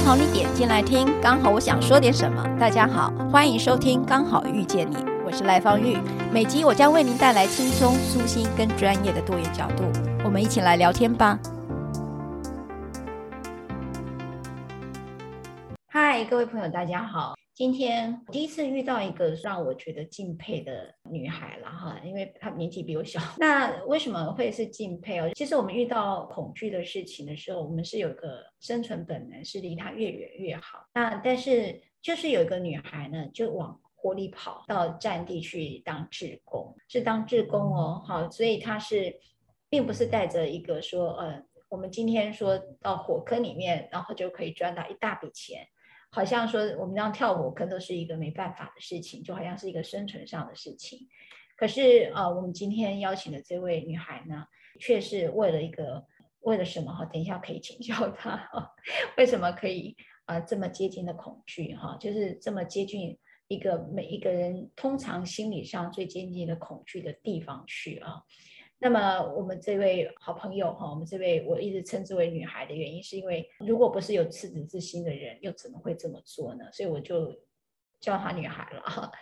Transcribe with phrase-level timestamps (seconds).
[0.00, 2.42] 刚好，你点进来听，刚好我想说点什么。
[2.58, 4.96] 大家好，欢迎收听《刚好遇见你》，
[5.26, 5.98] 我是赖芳玉。
[6.32, 9.84] 每集我将为您带来轻松、舒心跟专业的多元角度，
[10.24, 11.38] 我们一起来聊天吧。
[15.88, 17.34] 嗨，各位朋友，大家好。
[17.60, 23.20] 今天第一次遇到一个让我觉得敬佩的女孩了哈，因为她年纪比我小。
[23.36, 25.30] 那为什么会是敬佩哦？
[25.34, 30.86] 其实我们遇到恐惧的事情的时候，我们是有个生存本能，是离她越远越好。
[30.94, 38.02] 那但是就是有一个女孩呢，就往火里跑到战地去当志工，是当志工哦。
[38.06, 39.14] 好，所以她是
[39.68, 45.68] 并不是带着一个说，呃，我们今天说到火坑里面，然后就可以赚到一大笔钱。
[46.10, 50.98] 好像说我们这样跳火坑都是一个没办法的事情，就好像是一个生存上的事情。
[51.56, 54.44] 可是呃，我们今天邀请的这位女孩呢，
[54.80, 56.04] 却是为了一个
[56.40, 57.04] 为了什么哈？
[57.04, 58.74] 等一下可以请教她哈，
[59.18, 61.96] 为什么可以啊、这么接近的恐惧哈？
[62.00, 68.22] 就是这么接近一个每一个人通常心理上最接近的恐惧的地方去啊。
[68.82, 76.64] 那么我们这位好朋友哈，我们这位我一直称之为女孩的原因，是因为如果不是有赤子之心的人，又怎么会这么做呢？
[76.72, 77.30] 所以我就
[78.00, 79.12] 叫她女孩了哈。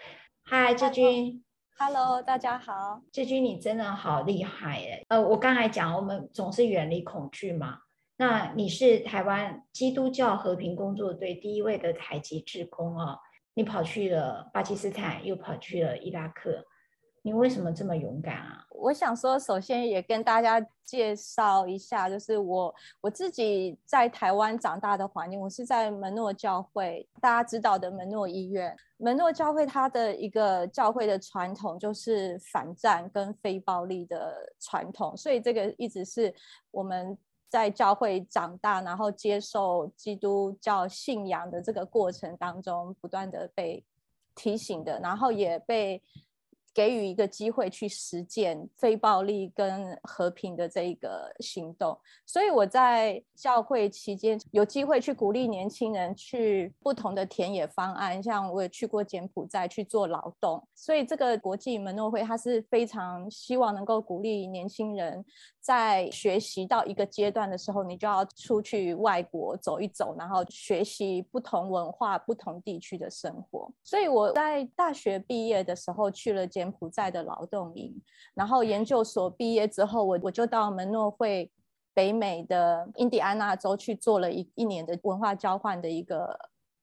[0.44, 1.44] 嗨，志军
[1.76, 3.02] ，Hello，大家好。
[3.10, 5.04] 志军，你真的好厉害耶！
[5.08, 7.80] 呃，我刚才讲，我们总是远离恐惧嘛。
[8.16, 13.18] 那你是台湾基督教和平工作队第一位的台籍志工哦，
[13.54, 16.64] 你跑去了巴基斯坦，又跑去了伊拉克。
[17.22, 18.64] 你为什么这么勇敢啊？
[18.70, 28.74] 我想说，首先也跟大家介绍一下，就是我我自己在台湾长大的环境，我是在门诺教会，大家知道的门诺医院。
[28.98, 36.32] 门诺教会它的一个教会的传统就是反战跟非暴力的传统，所以这个一直是
[36.70, 43.84] 我们在教会长大，然后接受基督教信仰的这个过程当中不断的被
[44.36, 46.00] 提醒的，然后也被。
[46.74, 65.24] 给予一个机会去实践非暴力跟和平的这一个行动，所以我在教会期间有机会去鼓励年轻人去不同的田野方案，像我也去过柬埔寨去做劳动，所以这个国际门诺会它是非常希望能够鼓励年轻人
[65.68, 73.68] 在学习到一个阶段的时候，你就要出去外国走一走，然后学习不同文化、不同地区的生活。
[73.82, 77.08] 所以我在大学毕业的时候去了柬埔寨。
[77.08, 77.98] 的劳动营，
[78.34, 81.50] 然后研究所毕业之后，我我就到门诺会
[81.94, 86.38] 北美的印第安纳州去做了一一年的文化交换的一个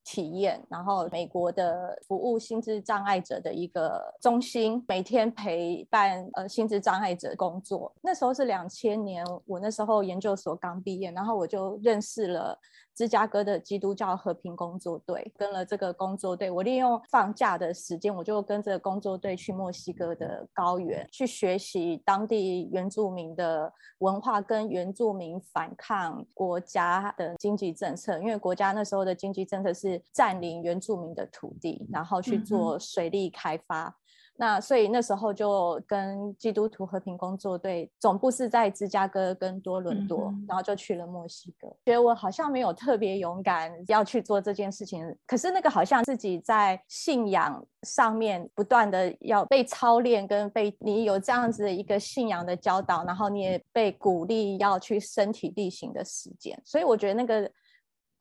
[0.06, 7.92] 体验，然后美国的服务心智障碍者的一个中心，每天陪伴呃心智障碍者工作。
[8.02, 12.58] 那时候是两千年，我那时候研究所刚毕业，然后我就认识了。
[12.96, 28.18] 芝加哥的基督教和平工作队，跟了这个工作队，我利用放假的时间，我就跟着工作队去墨西哥的高原，去学习当地原住民的文化，跟原住民反抗国家的经济政策。
[28.20, 33.88] 因为国家那时候的经济政策是占领原住民的土地，然后去做水利开发。
[33.88, 33.94] 嗯
[34.38, 41.68] 那所以那时候就跟基督徒和平工作队总部是在芝加哥跟多伦多，嗯、然后就去了墨西哥。
[41.86, 56.62] 觉得我好像没有特别勇敢要去做这件事情，可是那个好像自己在信仰上面不断的要被操练，跟被你有这样子的一个信仰的教导，然后你也被鼓励要去身体力行的实践。
[56.66, 57.50] 所以我觉得那个。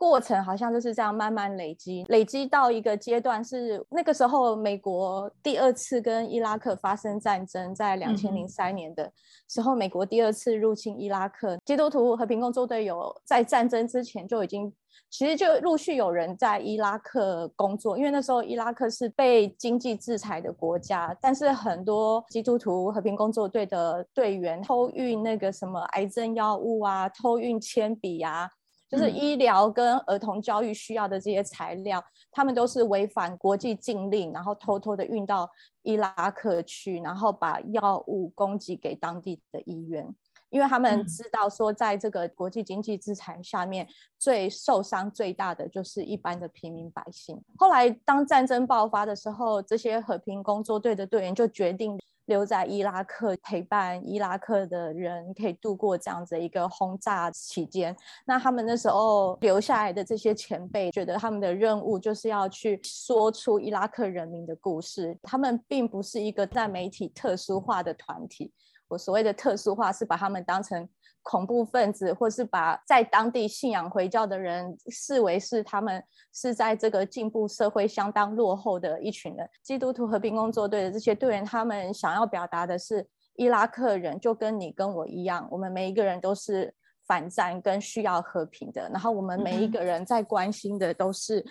[0.05, 9.11] 过程好像就是这样慢慢累积，累积到一个阶段是那个时候，美国第二次跟伊拉克发生战争，在两千零三年的
[9.49, 14.71] 时候，美国第二次入侵伊拉克，基督徒和平工作队有在战争之前就已经，
[15.09, 28.51] 其实就陆续有人在伊拉克工作，因为那时候伊拉克是被经济制裁的国家，但是很多基督徒和平工作队的队员偷运那个什么癌症药物啊，偷运铅笔啊。
[28.89, 35.51] 就是医疗跟儿童教育需要的这些材料，嗯、他们都是违反国际禁令，然后偷偷的运到
[35.83, 40.15] 伊拉克去，然后把药物供给给当地的医院，
[40.55, 43.85] 因为他们知道说，在这个国际经济制裁下面，
[44.17, 47.43] 最受伤最大的就是一般的平民百姓。
[47.59, 51.99] 后来当战争爆发的时候，这些和平工作队的队员就决定。
[52.27, 57.95] 留在伊拉克陪伴伊拉克的人，可以度过这样子一个轰炸期间。
[58.25, 65.15] 那他们那时候留下来的这些前辈，觉得他们的任务就是要去说出伊拉克人民的故事。
[65.23, 68.51] 他们并不是一个在媒体特殊化的团体。
[68.89, 70.89] 我所谓的特殊化，是把他们当成
[71.23, 76.03] 恐怖分子，或是把在当地信仰回教的人视为是他们
[76.33, 79.49] 是在这个进步社会相当落后的一群人。
[79.63, 86.75] 基督徒和平工作队的这些队员，他们想要表达的是，伊拉克人就跟你跟我一样，我们每一个人都是
[87.07, 88.89] 反战跟需要和平的。
[88.91, 91.45] 然后我们每一个人在关心的都是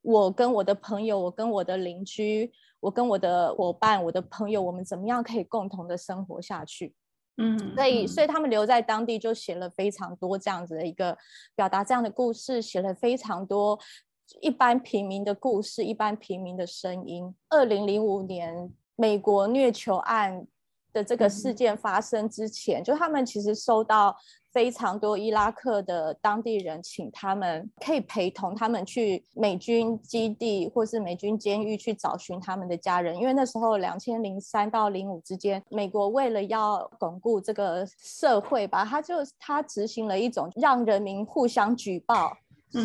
[0.00, 2.50] 我跟我的朋友，我跟我的邻居，
[2.80, 6.94] 我跟我的伙伴，我的朋友，我们怎么样可以共同的生活下去？
[7.36, 11.16] 嗯，所以所以他们留在当地就写了非常多这样子的一个
[11.54, 13.78] 表达这样的故事，写了非常多
[14.40, 17.34] 一般平民的故事，一般平民的声音。
[17.48, 20.46] 二零零五年美国虐囚案
[20.92, 24.16] 的这个事件发生之前，就他们其实收到。
[24.50, 42.34] 非常多伊拉克的当地人，请他们可以陪同他们去美军基地或是美军监狱去找寻他们的家人，因为那时候两千零三到零五之间，美国为了要巩固这个社会吧，他就他执行了一种让人民互相举报。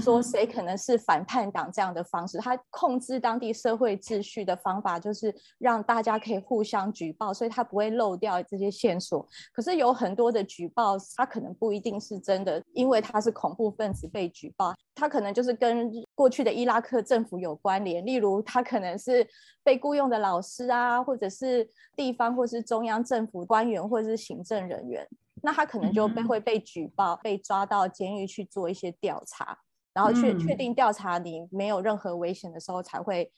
[0.02, 9.28] 说谁可能是反叛党这样的方式，他控制当地社会秩序的方法就是让大家可以互相举报，所以他不会漏掉这些线索。
[9.52, 19.28] 可是有很多的举报，他可能不一定是真的，因为他是恐怖分子被举报，他可能就是跟过去的伊拉克政府有关联，例如他可能是
[19.64, 25.06] 被雇佣的老师啊，或者是地方或是中央政府官员或者是行政人员，
[25.42, 29.58] 那他可能就被会被举报，被抓到监狱去做一些调查。
[29.94, 33.32] 然后确确定调查你没有任何危险的时候才会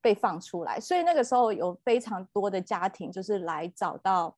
[0.00, 4.36] 被放出来，所以那个时候有非常多的家庭就是来找到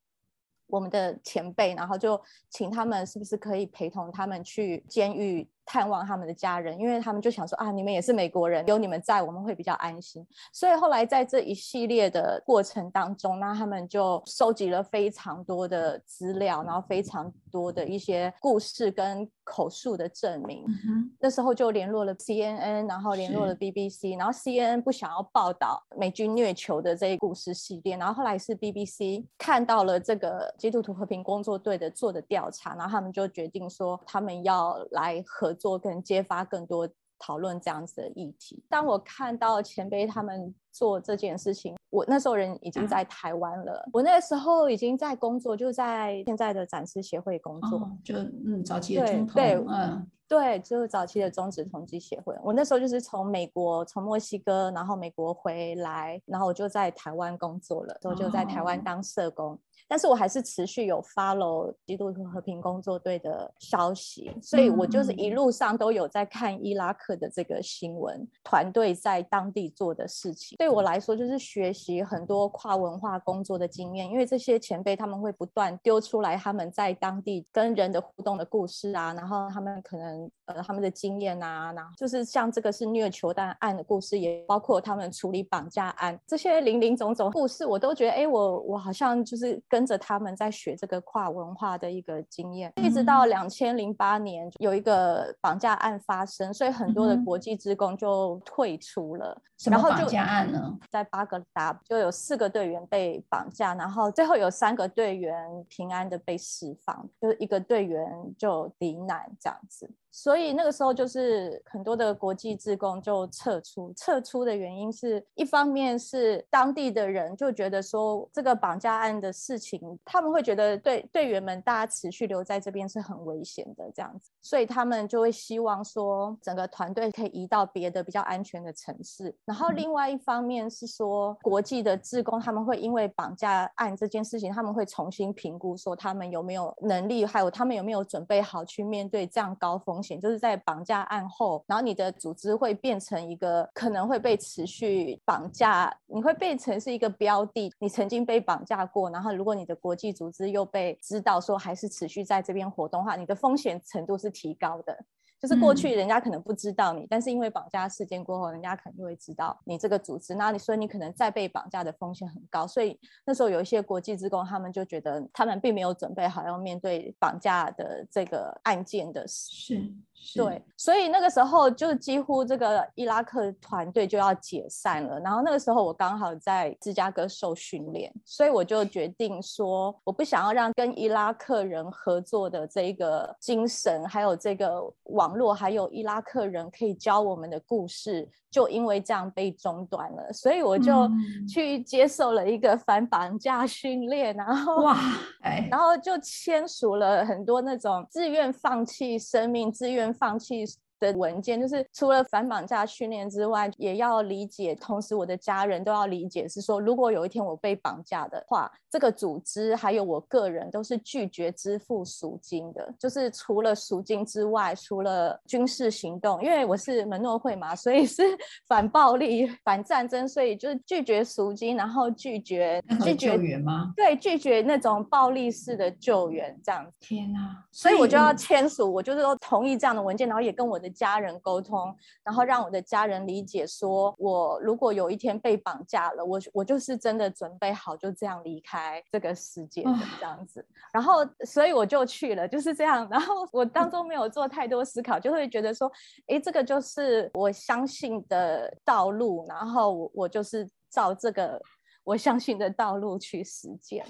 [0.66, 2.20] 我们的前辈，然后就
[2.50, 5.48] 请他们是不是可以陪同他们去监狱。
[5.68, 10.26] 探望他们的家人，因为他们就想说啊，你们也是美国人，有你们在，我们会比较安心。
[10.50, 20.64] 所以后来在这一系列的过程当中，那他们就收集了非常多的资料，然后非常多的一些故事跟口述的证明。
[20.88, 35.54] 嗯、那时候就联络了 CNN，然后联络了 BBC，然后 CNN 不想要报道美军虐囚的这一故事系列，然后后来是 BBC 看到了这个基督徒和平工作队的做的调查，然后他们就决定说他们要来合。
[35.58, 36.88] 做跟揭发更多
[37.18, 38.62] 讨论这样子的议题。
[38.68, 43.82] 当我看到前辈他们做这件事情，我那时候人已经在台湾了。
[43.86, 47.78] 嗯、我那个时候已经在工作，就在现在的展示协会工作。
[47.78, 52.36] 哦、就嗯，早期的中统，对，嗯，对，就是早期的中职统计协会。
[52.44, 59.54] 我那时候就是从美国，从墨西哥，然后美国回来，然后我就在台湾工作了，我就在台湾当社工。
[59.54, 59.58] 哦
[59.88, 70.56] 但是我还是持续有 follow 基督徒和平工作队的消息，所以我就是一路上都有在看伊拉克的这个新闻，团队在当地做的事情。
[70.58, 89.77] 对我来说，就是学习很多跨文化工作的经验，因为这些前辈他们会不断丢出来他们在当地跟人的互动的故事啊，然后他们可能呃他们的经验啊，然后就是像这个是虐囚弹案的故事，也包括他们处理绑架案这些零零总总故事，我都觉得哎，我我好像就是跟。
[89.78, 99.40] 跟着他们在学这个跨文化的一个经验，一直到两千零八年有一个绑架案发生，所以很多的国际职工就退出了。
[99.70, 100.76] 然后绑架案呢？
[100.90, 105.32] 在巴格达就有四个队员被绑架，然后最后有三个队员
[105.68, 109.88] 平安的被释放，就是一个队员就罹难这样子。
[110.10, 129.34] 所以那个时候就是很多的国际职工就撤出，撤出的原因是一方面是当地的人就觉得说这个绑架案的事情，他们会觉得队队员们大家持续留在这边是很危险的这样子，所以他们就会希望说整个团队可以移到别的比较安全的城市。
[129.44, 155.04] 然后另外一方面是说国际的职工他们会因为绑架案这件事情，他们会重新评估说他们有没有能力，还有他们有没有准备好去面对这样高风就是在绑架案后，然后你的组织会变成一个可能会被持续绑架，你会变成是一个标的，你曾经被绑架过，然后如果你的国际组织又被知道说还是持续在这边活动的话，你的风险程度是提高的。
[155.40, 169.76] 就是过去人家可能不知道你，嗯、但是因为绑架事件过后，人家可能就会知道你这个组织，那你所以你可能再被绑架的风险很高，所以那时候有一些国际职工，他们就觉得他们并没有准备好要面对绑架的这个案件的事。
[169.76, 169.94] 是。
[170.34, 175.18] 对，所以那个时候就几乎这个伊拉克团队就要解散了。
[175.20, 190.32] 然后那个时候我刚好在芝加哥受训练，所以我就决定说，我不想要让跟伊拉克人合作的这个精神，还有这个网络，还有伊拉克人可以教我们的故事，就因为这样被中断了。
[190.32, 191.08] 所以我就
[191.48, 194.98] 去接受了一个反绑架训练，然后哇，
[195.42, 200.07] 哎然后就签署了很多那种自愿放弃生命、自愿。
[200.12, 200.64] 放弃。
[201.00, 218.22] 的文件就是除了反绑架训练之外，也要理解，同时我的家人都要理解，是说如果有一天我被绑架的话，这个组织还有我个人都是拒绝支付赎金的，就是除了赎金之外，除了军事行动，因为我是门诺会嘛，所以是
[218.66, 223.92] 反暴力、反战争，所以就是拒绝赎金，然后拒绝拒绝救援吗？
[223.94, 226.92] 对，拒绝那种暴力式的救援这样子。
[226.98, 227.38] 天哪！
[227.70, 230.87] 所以我就要签署，我就是说同意这样的文件，然后也跟我的。
[230.88, 240.64] 家人沟通，然后让我的家人理解，说我如果有一天被绑架了，我我就是真的准备好就这样离开这个世界的这样子。
[240.92, 243.06] 然后，所以我就去了，就是这样。
[243.10, 245.90] 然后我当中没有做太多思考，就会觉得说，
[246.26, 251.60] 哎，这个就是我相信的道路，然后我我就是照这个。
[252.08, 254.02] 我相信的道路去实践。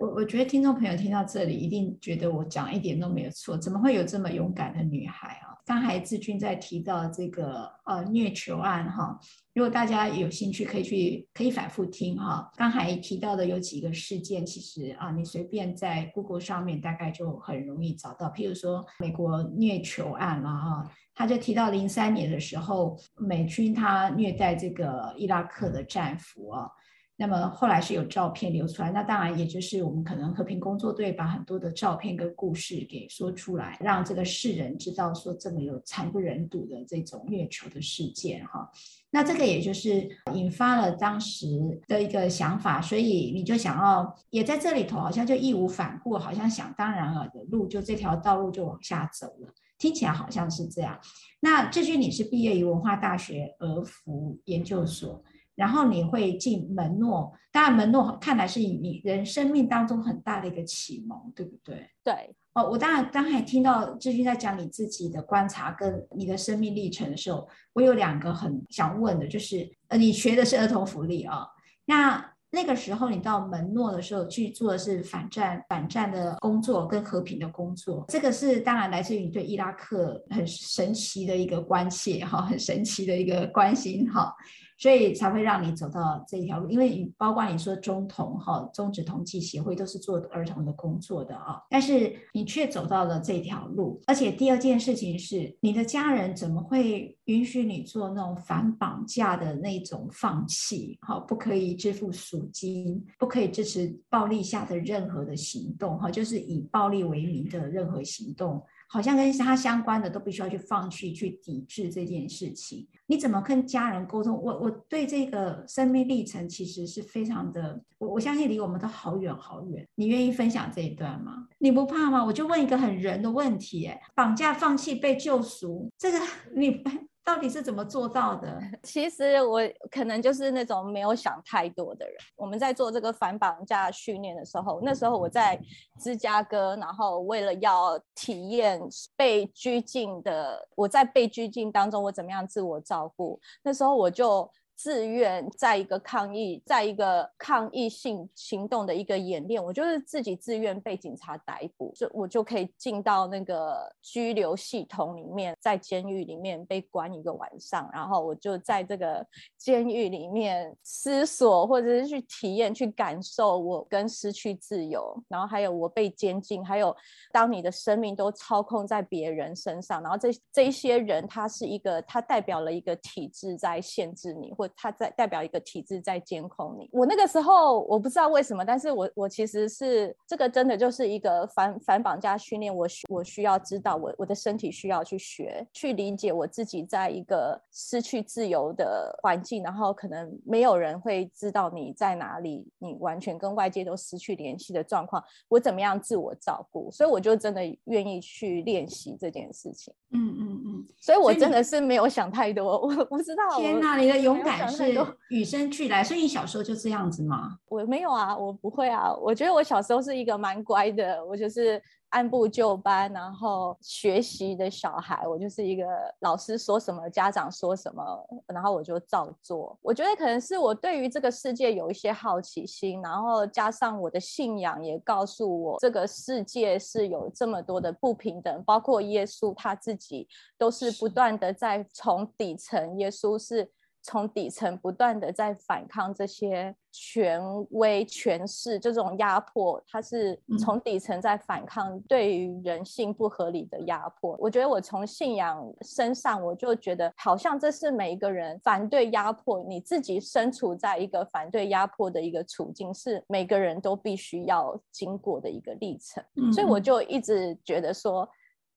[0.00, 3.56] 我我觉得听众朋友听到这里，一定觉得我讲一点都没有错。
[3.56, 5.54] 怎么会有这么勇敢的女孩啊？
[5.64, 9.16] 刚才志军在提到这个呃虐囚案哈，
[9.54, 12.50] 如果大家有兴趣，可以去可以反复听哈。
[12.56, 18.26] 刚才提到的有几个事件，其实啊，你随便在 Google 上面大概就很容易找到。
[18.30, 26.68] 譬如说美国虐囚案了哈，他就提到零三年的时候，美军他虐待这个伊拉克的战俘啊。
[27.16, 38.68] 那么后来是有照片流出来，那当然也就是我们可能和平工作队把很多的照片跟故事给说出来，让这个世人知道说这么有惨不忍睹的这种虐囚的事件哈。
[39.10, 41.46] 那这个也就是引发了当时
[41.86, 50.98] 的一个想法，所以你就想要也在这里头好像就义无反顾，好像想当然尔的路就这条道路就往下走了，听起来好像是这样。
[51.38, 55.22] 那志军你是毕业于文化大学俄福研究所。
[55.54, 61.90] 然后你会进门诺，当然门诺看来是你人生命当中很大的一个启蒙，对不对？
[62.02, 62.34] 对。
[62.54, 71.48] 哦，我当然刚才听到志军在讲你自己的观察跟你的生命历程的时候，我有两个很想问的，就是呃，你学的是儿童福利啊、哦，
[71.86, 84.32] 那那个时候你到门诺的时候去做的是反战反战的工作跟和平的工作，这个是当然来自于你对伊拉克很神奇的一个关切哈，很神奇的一个关心哈。
[84.76, 94.00] 所以才会让你走到这条路，因为包括你说中童哈，中止同济协会都是做儿童的工作的啊，但是你却走到了这条路。
[94.06, 100.98] 而且第二件事情是，你的家人怎么会允许你做那种反绑架的那种放弃？
[101.02, 108.62] 哈，不可以支付赎金，不可以支持暴力下的任何的行动，哈，就是以暴力为名的任何行动。
[108.94, 112.86] 好像跟他相关的都必须要去放弃、去抵制这件事情。
[113.06, 114.40] 你怎么跟家人沟通？
[114.40, 119.84] 我我对这个生命历程其实是非常的，我我相信离我们都好远好远。
[119.96, 121.48] 你愿意分享这一段吗？
[121.58, 122.24] 你不怕吗？
[122.24, 126.20] 我就问一个很人的问题：哎，绑架、放弃、被救赎，这个
[126.54, 126.80] 你。
[127.24, 128.60] 到底是怎么做到的？
[128.84, 132.14] 其实我可能就是那种没有想太多的人。
[132.36, 135.58] 我们在做这个反绑架训练的时候，那时候我在
[135.98, 138.80] 芝加哥，然后为了要体验
[139.16, 143.40] 被拘禁的，我在被拘禁当中，我怎么样自我照顾？
[143.62, 144.50] 那时候我就。
[144.76, 159.26] 自愿在一个抗议，在一个抗议性行动的一个演练，我就是自己自愿被警察逮捕，就我就可以进到那个拘留系统里面，在监狱里面被关一个晚上，然后我就在这个
[159.56, 166.94] 监狱里面思索，或者是去体验、去感受我跟失去自由，然后还有我被监禁，还有
[167.32, 176.88] 当你的生命都操控在别人身上，然后这这些人，他是一个，他代表了一个体制在限制你，或他在代表一个体制在监控你。
[176.92, 182.74] 我那个时候我不知道为什么，但是我我其实是这个真的就是一个反反绑架训练。
[182.74, 196.90] 我需我需要知道我我的身体需要去学去理解我自己在一个失去自由的环境，然后可能没有人会知道你在哪里，你完全跟外界都失去联系的状况，我怎么样自我照顾？
[196.90, 199.92] 所以我就真的愿意去练习这件事情。
[200.10, 200.84] 嗯嗯嗯。
[201.00, 203.58] 所以我真的是没有想太多，我不知道。
[203.58, 204.53] 天哪，你的勇敢！
[204.68, 204.94] 是
[205.30, 207.58] 与生俱来，所以你小时候就这样子吗？
[207.68, 209.12] 我没有啊，我不会啊。
[209.14, 215.26] 我觉得我小时候是一个蛮乖的，我就是按部就班，然后学习的小孩。
[215.26, 215.84] 我就是一个
[216.20, 218.02] 老师说什么，家长说什么，
[218.46, 219.76] 然后我就照做。
[219.82, 233.68] 我觉得可能是我对于这个世界有一些好奇心，然后加上我的信仰也告诉我，这个世界是有这么多的不平等，包括耶稣他自己都是不断的在从底层，耶稣是。
[234.04, 244.36] 从底层不断的在反抗这些权威权势这种压迫，它是从底层在反抗对于人性不合理的压迫。
[244.38, 256.22] 我觉得我从信仰身上，我就觉得好像这是每一个人反对压迫，你自己身处在一个反对压迫的一个处境，是每个人都必须要经过的一个历程。
[256.52, 258.28] 所以我就一直觉得说。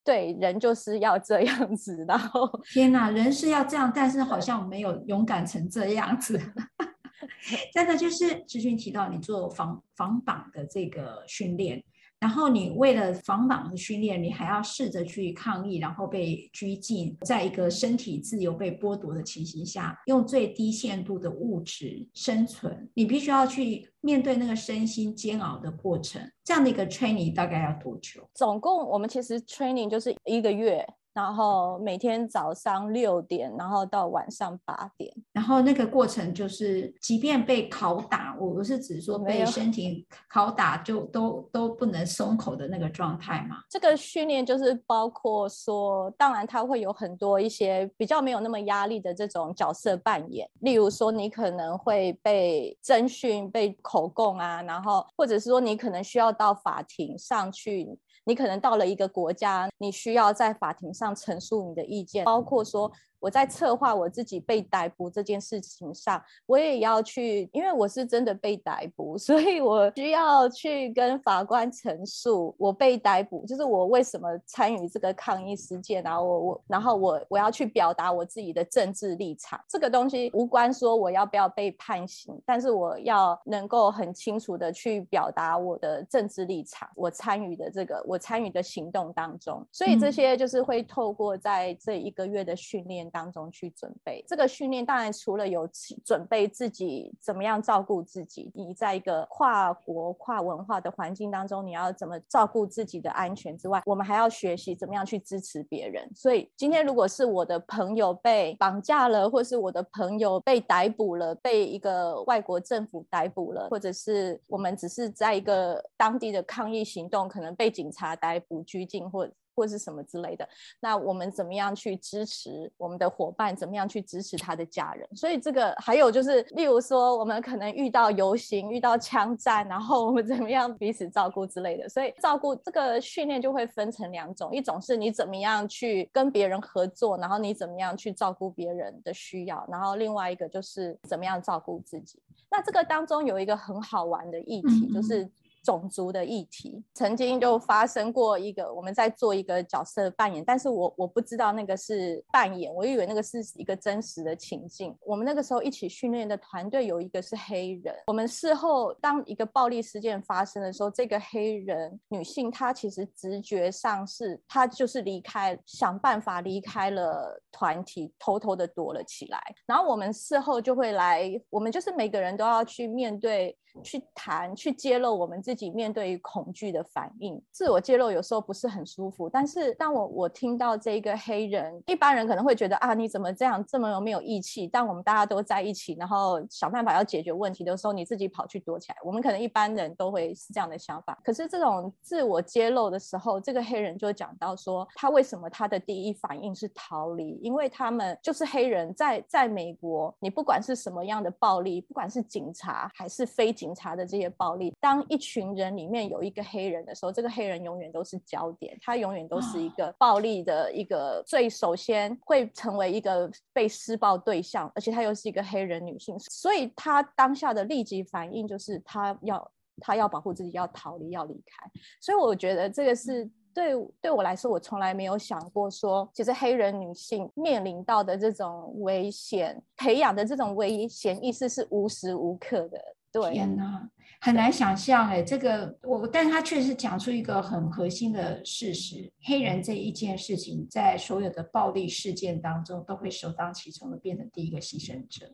[0.08, 6.40] 对，人就是要这样子，然后 天哪，人是要这样，但是好像没有勇敢成这样子。
[7.74, 11.84] 真的就是志军提到你做防防绑的这个训练。
[12.20, 26.22] 然后你为了防绑的训练，你还要试着去抗议，然后被拘禁，在一个身体自由被剥夺的情形下，用最低限度的物质生存，你必须要去面对那个身心煎熬的过程。
[26.44, 28.28] 这样的一个 training 大概要多久？
[28.34, 30.86] 总共我们其实 training 就是一个月。
[31.18, 43.58] 然后每天早上六点，然后到晚上八点，然后那个过程就是，即便被拷打，我不是指说被身体拷打就都都不能松口的那个状态嘛。
[43.68, 57.98] 这个训练就是包括说，当然它会有很多一些比较没有那么压力的这种角色扮演，例如说你可能会被侦讯、被口供啊，然后或者是说你可能需要到法庭上去。
[58.28, 62.92] 你可能到了一个国家，你需要在法庭上陈述你的意见，包括说。
[63.20, 79.60] 我在策划我自己被逮捕这件事情上，我也要去，因为我是真的被逮捕， 所以我需要去跟法官陈述我被逮捕，就是我为什么参与这个抗议事件，然后我我然后我我要去表达我自己的政治立场。
[79.68, 93.08] 这个东西无关说我要不要被判刑，但是我要能够很清楚的去表达我的政治立场，我参与的这个我参与的行动当中，所以这些就是会透过在这一个月的训练。
[93.18, 95.68] 当中去准备这个训练，当然除了有
[96.06, 106.08] 准备自己怎么样照顾自己，你在一个跨国跨文化的环境当中，你要怎么照顾自己的安全之外，我们还要学习怎么样去支持别人。
[106.14, 119.28] 所以今天如果是我的朋友被绑架了，或是我的朋友被逮捕了，被一个外国政府逮捕了，或者是我们只是在一个当地的抗议行动，可能被警察逮捕、拘禁或。
[119.58, 120.48] 或是什么之类的，
[120.80, 123.56] 那我们怎么样去支持我们的伙伴？
[123.56, 125.10] 怎么样去支持他的家人？
[125.16, 131.90] 所以这个还有就是，例如说，我们可能遇到游行、遇到枪战，然后我们怎么样彼此照顾之类的。
[131.90, 142.22] 所以照顾这个训练就会分成两种，一种是你怎么样去跟别人合作，然后你怎么样去照顾别人的需要，然后另外一个就是怎么样照顾自己。
[142.52, 145.28] 那这个当中有一个很好玩的议题，就是。
[145.68, 154.96] 种族的议题曾经就发生过一个，我们在做一个角色扮演，但是我我不知道那个是扮演，我以为那个是一个真实的情境。
[155.02, 169.38] 我们那个时候一起训练的团队有一个是黑人，我们事后当一个暴力事件发生的时候，这个黑人女性她其实直觉上是她就是离开，想办法离开了团体，偷偷的躲了起来。
[169.66, 173.58] 然后我们事后就会来，我们就是每个人都要去面对。
[173.84, 177.42] 去谈，去揭露我们自己面对恐惧的反应。
[177.52, 184.68] 自我揭露有时候不是很舒服，但是当我我听到这个黑人，一般人可能会觉得啊，你怎么这样这么没有义气？
[184.68, 188.98] 当我们大家都在一起，然后想办法要解决问题的时候，你自己跑去躲起来。
[189.06, 191.18] 我们可能一般人都会是这样的想法。
[191.24, 197.40] 可是这种自我揭露的时候，这个黑人就讲到说，他为什么他的第一反应是逃离？
[197.44, 203.67] 因为他们就是黑人，在在美国，你不管是什么样的暴力，不管是警察还是非警。
[203.68, 219.52] 警察的这些暴力，当一群人里面有一个黑人的时候，这个黑人永远都是焦点，他永远都是一个暴力的一个最首先会成为一个被施暴对象，而且他又是一个黑人女性，所以他当下的立即反应就是他要
[219.82, 221.70] 他要保护自己，要逃离，要离开。
[222.00, 232.82] 所以我觉得这个是对对我来说，我从来没有想过说，其实黑人女性面临到的这种危险，培养的这种危险意识是无时无刻的。
[233.22, 233.90] 对，天哪，
[234.22, 245.34] 很难想象哎，这个我，但是他确实讲出一个很核心的事实：黑人这一件事情，在所有的暴力事件当中，都会首当其冲的变成第一个牺牲者。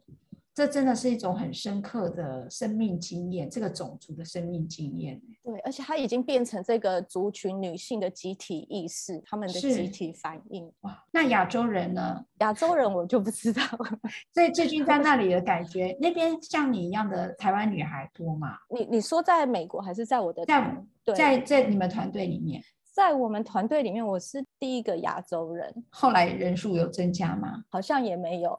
[0.55, 5.19] 这真的是一种很深刻的生命经验，这个种族的生命经验。
[5.43, 10.71] 对，而且它已经变成这个族群女性的集体意识，他们的集体反应。
[10.81, 12.23] 哇，那亚洲人呢？
[12.39, 13.99] 亚洲人我就不知道了。
[14.31, 18.57] 所以最近在那里的感觉，那边像你一样的台湾女孩多吗？
[18.69, 20.85] 你你说在美国还是在我的在
[21.15, 22.61] 在在你们团队里面？
[22.93, 25.73] 在我们团队里面，我是第一个亚洲人。
[25.89, 27.63] 后来人数有增加吗？
[27.69, 28.55] 好像也没有，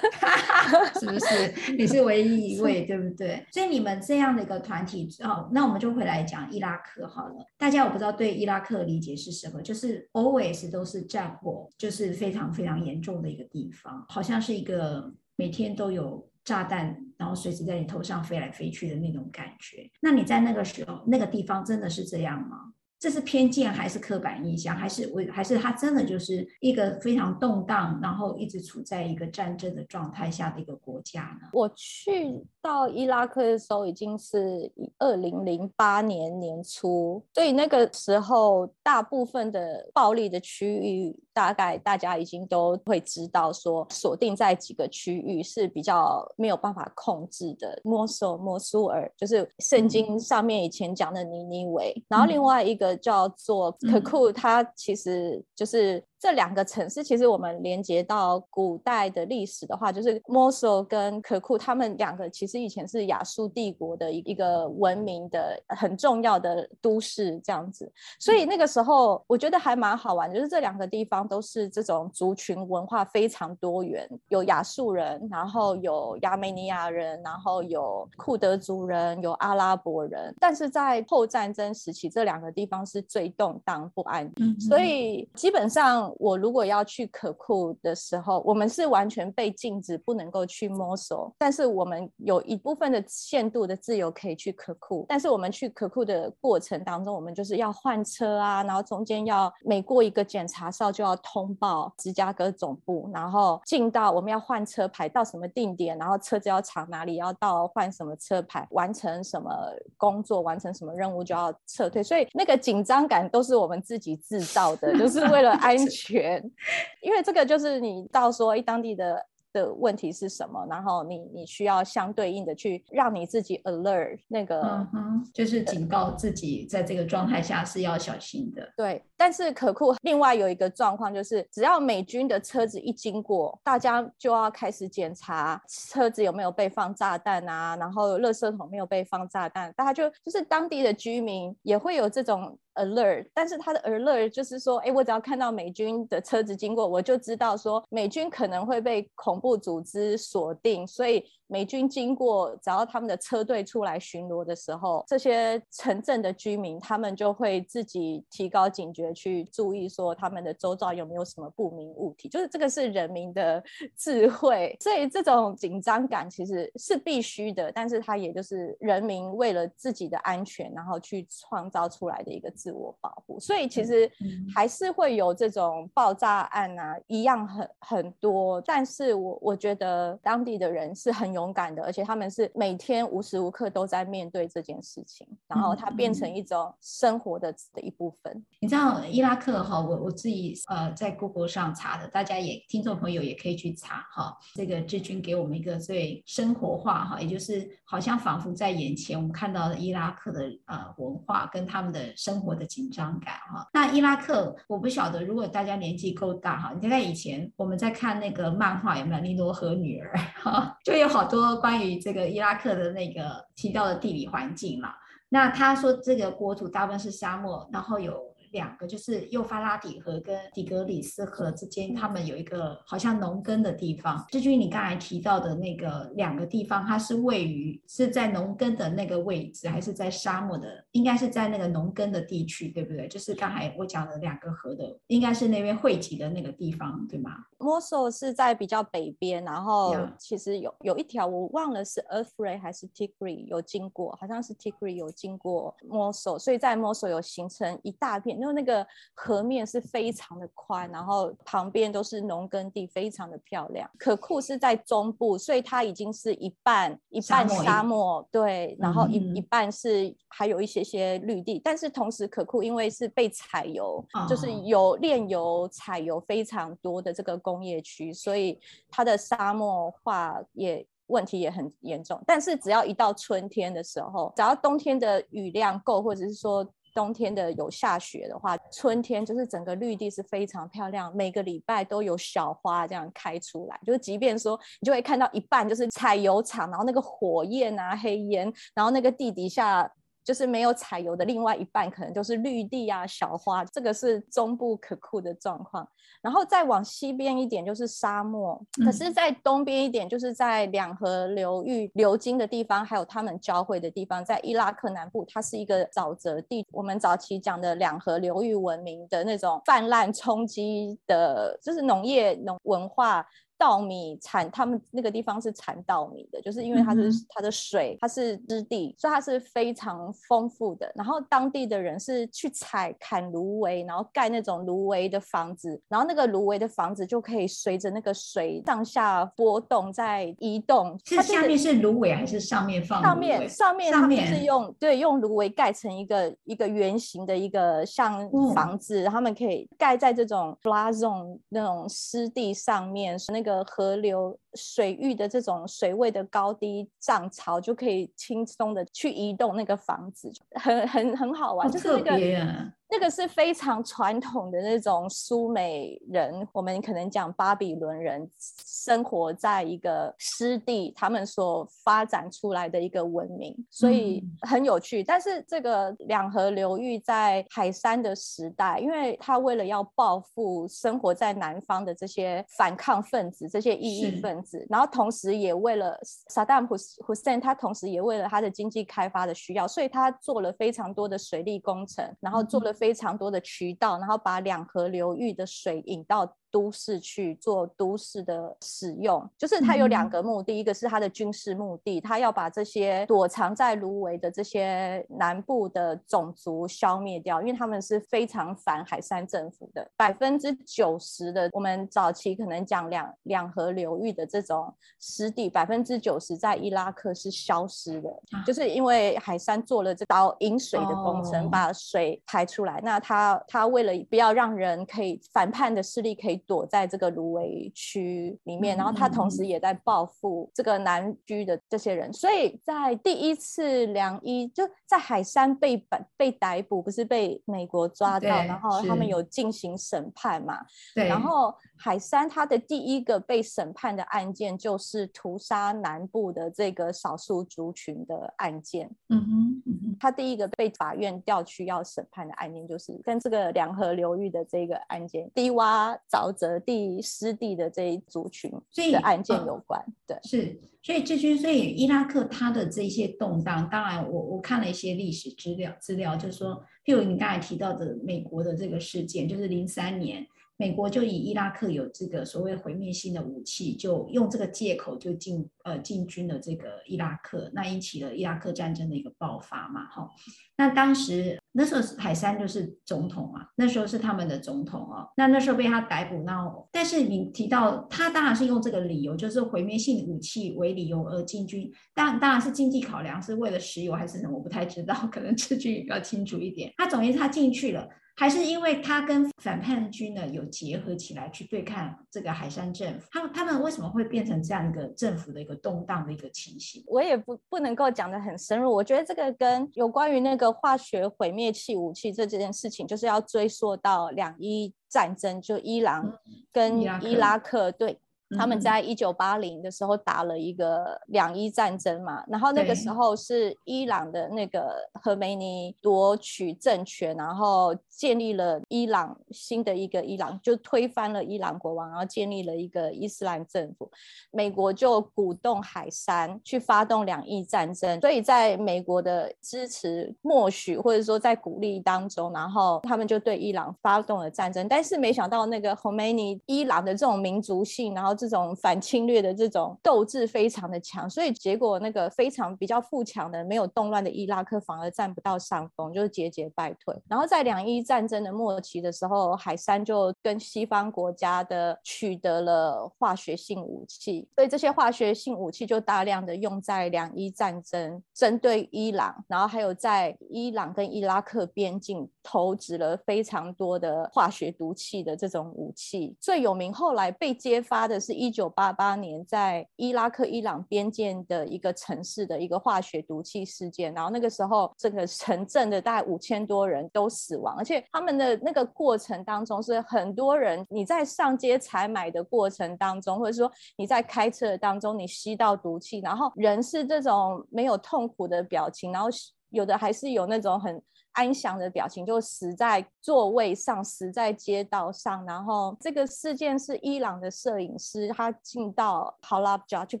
[1.00, 1.72] 是不是？
[1.72, 3.42] 你是唯一一位，对不对？
[3.50, 7.36] 所以你们这样的一个团体，哦，那我们就回来讲伊拉克好了。
[7.56, 19.90] 大家我不知道对伊拉克的理解是什么，就是 always 都是战火，就是非常非常严重的一个地方，好像是一个每天都有炸弹，然后随时在你头上飞来飞去的那种感觉。
[20.02, 22.73] 那你在那个时候，那个地方真的是这样吗？
[23.04, 31.50] 这是偏见还是刻板印象，还是我还是他真的就是一个非常动荡，然后一直处在一个战争的状态下的一个国家呢？
[31.52, 52.93] 我去到伊拉克的时候已经是二零零八年年初，所以那个时候大部分的暴力的区域，大概大家已经都会知道，说锁定在几个区域是比较没有办法控制的，摩索、摩苏尔，就是圣经上面以前讲的尼尼维，嗯、然后另外一个。
[52.96, 56.04] 叫做可酷，它其实就是。
[56.18, 67.92] 这两个城市，其实我们连接到古代的历史的话，就是摩苏跟可库，他们两个其实以前是亚述帝国的一个文明的很重要的都市，这样子。
[68.18, 80.34] 所以那个时候，我觉得还蛮好玩，就是这两个地方都是这种族群文化非常多元，有亚述人，然后有亚美尼亚人，然后有库德族人，有阿拉伯人。
[80.40, 86.13] 但是在后战争时期，这两个地方是最动荡不安，所以基本上。
[86.18, 95.04] 我如果要去可库的时候，我们是完全被禁止不能够去摸索，但是我们有一部分的限度的自由可以去可库。
[95.08, 109.50] 但是我们去可库的过程当中，我们就是要换车啊，然后中间要每过一个检查哨就要通报芝加哥总部，然后进到我们要换车牌到什么定点，然后车子要藏哪里，要到换什么车牌，完成什么
[109.96, 112.02] 工作，完成什么任务就要撤退。
[112.02, 115.93] 所以那个紧张感都是我们自己制造的，就是为了安 全。
[115.94, 116.42] 权，
[117.02, 119.26] 因为这个就是你到说，哎，当地的。
[119.54, 120.66] 的问题是什么？
[120.68, 124.60] 然后你你需要相对应的去让你自己 alert 那个，
[124.92, 128.68] 嗯，就是警告自己在这个状态下是要小心的。
[128.76, 151.24] 对，但是可酷另外有一个状况就是，只要美军的车子一经过，大家就要开始检查车子有没有被放炸弹啊，然后垃圾桶没有被放炸弹，大家就就是当地的居民也会有这种 alert，但是他的 alert 就是说，哎，我只要看到美军的车子经过，我就知道说美军可能会被恐怖组织锁定，所以。
[151.46, 162.30] 美军经过，只要他们的车队出来巡逻的时候，这些城镇的居民他们就会自己提高警觉，去注意说他们的周遭有没有什么不明物体。
[162.30, 163.62] 就是这个是人民的
[163.94, 173.38] 智慧，所以这种紧张感其实是必须的，但是它也就是人民为了自己的安全，然后去创造出来的一个自我保护。
[173.38, 174.10] 所以其实
[174.54, 178.62] 还是会有这种爆炸案啊，一样很很多。
[178.62, 181.33] 但是我我觉得当地的人是很。
[181.34, 188.32] 勇敢的，而且他们是每天无时无刻都在面对这件事情，然后它变成一种生活的的一部分。
[188.32, 194.34] 嗯、你知道伊拉克哈，我我自己呃在 Google 上查的，大家也听众朋友也可以去查哈。
[194.54, 203.68] 这个志军给我们一个最生活化哈，也就是好像仿佛在眼前，我们看到了伊拉克的呃文化跟他们的生活的紧张感哈。
[203.72, 211.24] 那伊拉克我不晓得，如果大家年纪够大哈，你在以前我们在看那个漫画有没有尼罗河女儿哈，就有好。
[211.24, 214.94] 多关于这个伊拉克的那个提到的地理环境嘛，
[215.30, 218.33] 那他说这个国土大部分是沙漠，然后有。
[218.54, 224.24] 两个就是幼发拉底河跟底格里斯河之间，他们有一个好像农耕的地方。
[224.30, 230.84] 志军，你刚才提到的那个两个地方，它是位于是在农耕的那个位置，还是在沙漠的？
[230.92, 233.08] 应该是在那个农耕的地区，对不对？
[233.08, 237.32] 就是刚才我讲的两个河的，应该是那边汇集的那个地方，对吗？
[237.58, 248.43] 摩苏是在比较北边，然后其实有有一条我忘了是 Euphrates 还是 Tigris 有经过，好像是 Tigris 有经过摩苏，所以在摩苏有形成一大片。
[248.44, 253.90] 因为那个河面是非常的宽，然后旁边都是农耕地，非常的漂亮。
[253.98, 261.58] 可库是在中部，所以它已经是一半一半沙漠，对，然后一、嗯、一半是还有一些些绿地。
[261.64, 270.86] 但是同时，可库因为是被采油，哦、就是有炼油、采油非常多的这个工业区，所以它的沙漠化也。
[271.08, 272.18] 问题也很严重。
[272.26, 283.78] 但是只要一到春天的时候，只要冬天的雨量够，或者是说冬天的有下雪的话，春天就是整个绿地是非常漂亮，每个礼拜都有小花这样开出来。
[283.84, 289.90] 就是即便说你就会看到一半就是采油厂，然后那个火焰啊、黑烟，然后那个地底下。
[290.24, 295.86] 就是没有采油的另外一半，可能就是绿地啊、小花，这个是中部可酷的状况。
[296.22, 306.66] 然后再往西边一点就是沙漠，可是，在东边一点，就是在两河流域流经的地方，还有他们交汇的地方，在伊拉克南部，它是一个沼泽地。
[306.72, 313.26] 我们早期讲的两河流域文明的那种泛滥冲击的，就是农业农文化。
[313.64, 320.92] 稻米产，他们那个地方是产稻米的，就是因为它是它的水，它是湿地，所以它是非常丰富的。
[320.94, 331.00] 然后当地的人是去采砍芦苇，然后盖那种芦苇的房子，然后那个芦苇的房子就可以随着那个水上下波动在移动。
[331.02, 333.02] 是下面是芦苇还是上面放？
[333.02, 343.53] 上面上面上面是用对用芦苇盖成一个一个圆形的一个像房子，嗯、他们可以盖在这种 flood zone 那种湿地上面，那个。
[343.62, 352.72] 河流水域的这种水位的高低涨潮，就可以轻松的去移动那个房子，很很很好玩，就是那个。
[352.94, 358.30] 这个是非常传统的那种苏美人，我们可能讲巴比伦人
[358.64, 365.02] 生活在一个湿地，他们所发展出来的一个文明，所以很有趣。
[365.02, 382.94] 但是这个两河流域在海山的时代，因为他为了要报复生活在南方的这些反抗分子、这些异议分子，然后同时也为了萨达姆·胡塞恩，他同时也为了他的经济开发的需要，所以他做了非常多的水利工程，然后做了非。
[382.94, 386.36] 常多的渠道，然后把两河流域的水引到。
[386.54, 399.84] 都市去做都市的使用，就是它有两个目的，嗯、一个是它的军事目的，它要把这些躲藏在芦苇的这些南部的种族消灭掉，因为他们是非常反海山政府的。
[399.96, 412.80] 百分之九十的我们早期可能讲两两河流域的这种湿地，百分之九十在伊拉克是消失的，啊、就是因为海山做了这道引水的工程，哦、把水排出来。
[412.84, 416.43] 那他他为了不要让人可以反叛的势力可以。
[416.46, 430.60] 躲在这个芦苇区里面，然后他同时也在报复这个南居的这些人，所以在第一次梁伊就在海山被逮被逮捕，不是被美国抓到，然后他们有进行审判嘛？
[430.94, 431.54] 对，然后。
[431.76, 438.88] 海山他的第一个被审判的案件就是屠杀南部的这个少数族群的案件。
[439.08, 448.50] 嗯哼，嗯哼，他第一个被法院调去要审判的案件就是跟这个两河流域的这个案件，低洼沼泽地湿地的这一族群
[448.92, 449.80] 的案件有关。
[449.80, 460.26] 呃、对，是，所以这些，所以伊拉克它的这些动荡，当然我我看了一些历史资料，资料就是说，譬如你刚才提到的美国的这个事件，就是零三年。
[460.56, 470.08] 美国就以伊拉克有这个所谓毁灭性的武器，就用这个借口就进呃进军了这个伊拉克，那引起了伊拉克战争的一个爆发嘛，哈。
[470.56, 475.08] 那当时那时候海珊就是总统嘛，那时候是他们的总统哦。
[475.16, 486.72] 那那时候被他逮捕，那但是你提到他当然是用这个理由，就是毁灭性武器为理由而进军，当当然是经济考量，是为了石油还是什么，我不太知道，可能志军比较清楚一点。
[486.76, 487.88] 他总之他进去了。
[488.16, 496.82] 还是因为他跟反叛军呢有结合起来去对抗这个海山政府，他们他们为什么会变成这样一个政府的一个动荡的一个情形？
[496.86, 498.72] 我也不不能够讲得很深入。
[498.72, 506.18] 我觉得这个跟有关于那个化学毁灭器武器这这件事情，就是要追溯到两伊战争，就伊朗
[506.52, 507.98] 跟伊拉克对。
[508.36, 523.90] 他们在一九八零的时候打了一个两伊战争嘛，然后那个时候是伊朗的那个贺梅尼夺取政权，然后建立了伊朗新的一个伊朗，就推翻了伊朗国王，然后建立了一个伊斯兰政府。
[524.30, 534.66] 美国就鼓动海山去发动两伊战争，所以在美国的支持默许或者说在鼓励当中，然后他们就对伊朗发动了战争。
[534.66, 538.13] 但是没想到那个贺梅尼伊朗的这种民族性，然后。
[538.14, 546.94] 这种反侵略的这种斗志非常的强，所以结果那个非常比较富强的、没有动乱的伊拉克反而占不到上风，就是节节败退。
[547.08, 566.16] 然后在两伊战争的末期的时候，海山就跟西方国家的取得了化学性武器，所以这些化学性武器就大量的用在两伊战争，针对伊朗，然后还有在伊朗跟伊拉克边境投掷了非常多的化学毒气的这种武器。
[566.20, 568.03] 最有名后来被揭发的。
[568.04, 589.08] 是一九八八年在伊拉克伊朗边界的一个城市的一个化学毒气事件，然后那个时候这个城镇的大概五千多人都死亡，而且他们的那个过程当中是很多人你在上街采买的过程当中，或者说你在开车当中你吸到毒气，然后人是这种没有痛苦的表情，然后
[589.48, 590.82] 有的还是有那种很。
[591.14, 595.24] 安详的表情，就死在座位上，死在街道上。
[595.24, 600.00] 然后这个事件是伊朗的摄影师，他进到 Halabja 去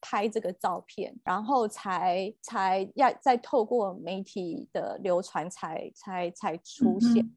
[0.00, 7.24] 拍这个照片，然后才才要再透过媒体的流传才才才出现。
[7.24, 7.36] 嗯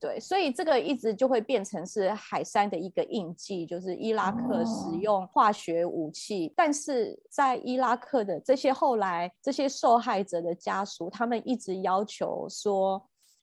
[0.00, 13.02] 对，所以这个一直就会变成是海山的一个印记，就是伊拉克使用化学武器，哦、但是在伊拉克的这些后来这些受害者的家属，他们一直要求说。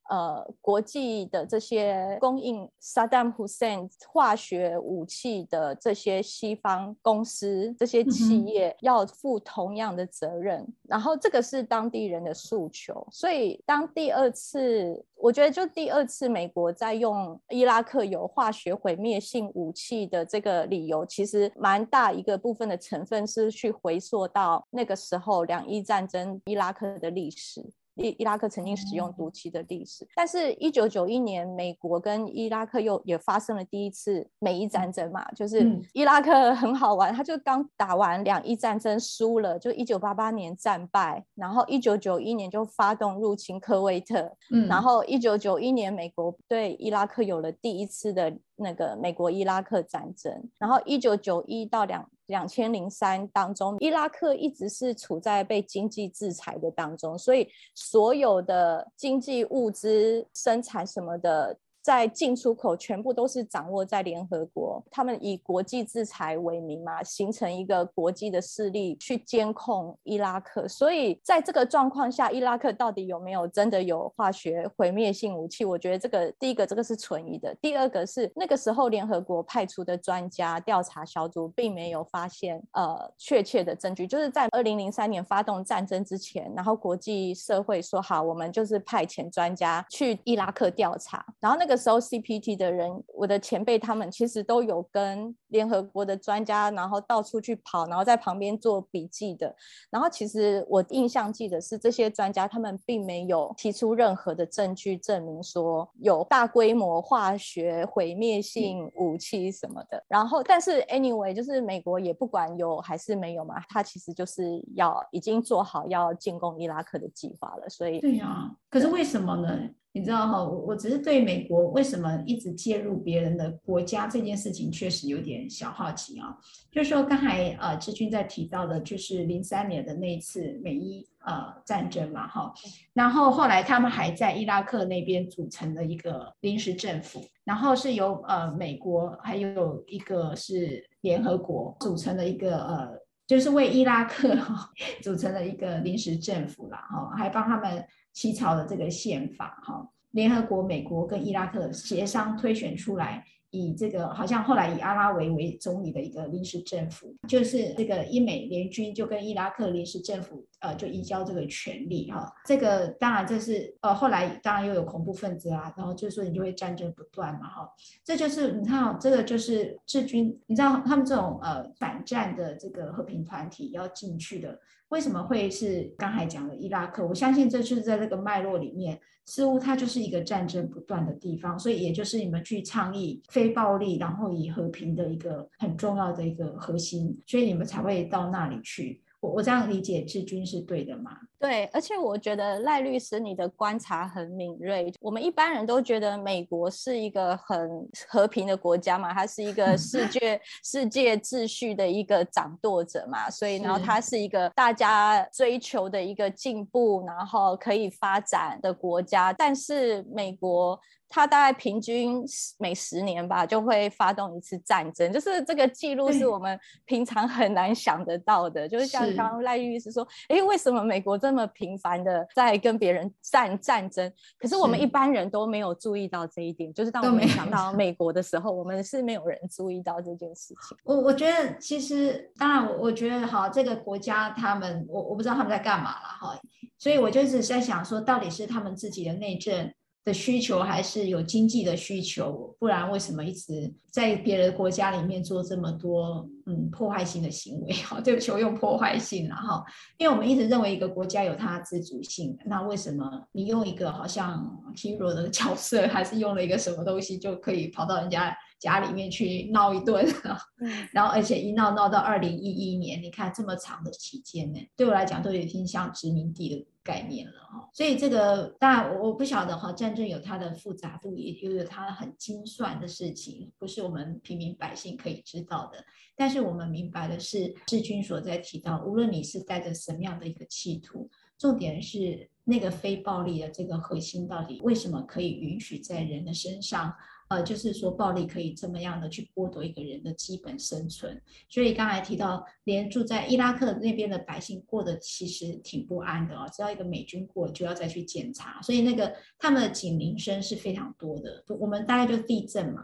[0.09, 13.07] 呃，国际的这些供应 Saddam Hussein 化学武器的这些西方公司、这些企业要负同样的责任，嗯、然后这个是当地人的诉求。
[13.11, 27.71] 所以，当第二次，我觉得就第二次美国在用伊拉克有化学毁灭性武器的这个理由，其实蛮大一个部分的成分是去回溯到那个时候两伊战争伊拉克的历史。
[27.95, 44.32] 伊伊拉克曾经使用毒气的历史，但是，一九九一年，美国跟伊拉克又也发生了第一次美伊战争嘛，就是伊拉克很好玩，他就刚打完两伊战争输了，就一九八八年战败，然后一九九一年就发动入侵科威特，
[44.67, 52.10] 然后一九九一年美国对伊拉克有了第一次的那个美国伊拉克战争，然后一九九一到两。
[52.34, 61.56] 两千零三当中，伊拉克一直是处在被经济制裁的当中，所以所有的经济物资生产什么的。
[61.84, 70.65] 在进出口全部都是掌握在联合国，他们以国际制裁为名嘛，形成一个国际的势力去监控伊拉克。
[70.65, 75.65] 所以在这个状况下，伊拉克到底有没有真的有化学毁灭性武器？
[75.65, 91.72] 我觉得这个第一个这个是存疑的，第二个是那个时候联合国派出的专家调查小组并没有发现呃确切的证据，就是在二零零三年发动战争之前，然后国际社会说好，我们就是派遣专家去伊拉克调查，然后那个。
[91.73, 99.55] 那时候 CPT 的人，我的前辈他们其实都有跟联合国的专家，然后到处去跑，然后在旁边做笔记的。
[99.89, 110.03] 然后其实我印象记得是这些专家他们并没有提出任何的证据证明说有大规模化学毁灭性武器什么的。
[110.07, 117.67] 然后但是 anyway 就是美国也不管有还是没有嘛，他其实就是要已经做好要进攻伊拉克的计划了。
[117.67, 119.57] 所以对呀，可是为什么呢？
[119.95, 126.36] 你知道哈，我我只是对美国为什么一直介入别人的国家这件事情确实有点小好奇啊。
[126.71, 132.51] 就是说刚才呃志军在提到的，就是零三年的那一次美伊呃战争嘛哈，
[132.93, 142.89] 然后后来他们还在伊拉克那边组成了一个临时政府，然后是由呃美国还有一个是联合国组成了一个呃，
[143.27, 144.69] 就是为伊拉克哈
[145.01, 147.86] 组成了一个临时政府啦哈，还帮他们。
[148.13, 167.69] 起草了这个宪法，哈，联合国、美国跟伊拉克协商推选出来，以这个好像后来以阿拉维为总理的一个临时政府，就是这个英美联军就跟伊拉克临时政府呃就移交这个权利，哈，这个当然这是呃后来当然又有恐怖分子啊，然后就是说你就会战争不断嘛，哈，
[168.04, 174.58] 这就是你看这个就是志军，你知道他们这种呃反战的这个和平团体要进去的。
[174.89, 177.04] 为什么会是刚才讲的伊拉克？
[177.04, 189.02] 我相信这就是在这个脉络里面，似乎它就是一个战争不断的地方，所以也就是你们去倡议非暴力，然后以和平的一个很重要的一个核心，所以你们才会到那里去。
[189.23, 191.12] 我我这样理解志军是对的吗？
[191.39, 194.93] 对，而且我觉得赖律师你的观察很敏锐。
[194.99, 209.31] 我们一般人都觉得美国是一个很和平的国家嘛，它是一个世界 世界秩序的一个掌舵者嘛，所以然后它是一个大家追求的一个进步，然后可以发展的国家。
[209.31, 210.77] 但是美国。
[211.15, 212.26] 他大概平均
[212.58, 218.67] 每十年吧，就会发动一次战争，就是这个记录是我们平常很难想得到的。
[218.67, 224.12] 就是像刚刚赖律师说，哎，为什么美国这么频繁的在跟别人战战争？
[224.39, 226.73] 可是我们一般人都没有注意到这一点。
[226.73, 230.76] 就是当我们想到美国的时候，我们是没有人注意到这件事情。
[230.84, 236.41] 我我觉得其实，当然我我觉得哈，这个国家他们，我我不知道他们在干嘛了哈，
[236.80, 239.71] 所以我就是在想说，到底是他们自己的内政。
[240.06, 247.73] 的需求还是有经济的需求，不然为什么一直在别的国家里面做这么多嗯破坏性的行为？
[247.87, 249.63] 哈，对不起，我用破坏性了哈，
[249.97, 254.45] 因为我们一直认为一个国家有它的自主性，那为什么你用一个好像
[254.75, 260.06] hero 的角色，还是用了一个什么东西就可以跑到人家家里面去闹一顿？
[260.91, 275.84] 然后而且一闹闹到二零一一年，你看这么长的期间呢，对我来讲都有点像殖民地的概念了哈，所以这个当然我不晓得哈，战争有它的复杂度，也又有它很精算的事情，不是我们平民百姓可以知道的。
[276.15, 286.94] 但是我们明白的是，志军所在提到，无论你是带着什么样的一个企图，重点是那个非暴力的这个核心到底为什么可以允许在人的身上？
[287.34, 291.19] 呃，就是说暴力可以这么样的去剥夺一个人的基本生存，
[291.50, 301.44] 所以刚才提到，连住在伊拉克那边的百姓过得其实挺不安的哦，只要一个美军过就要再去检查，所以那个他们的警铃声是非常多的。
[301.60, 302.84] 我们大概就地震嘛，